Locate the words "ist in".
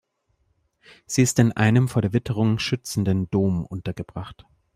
1.21-1.51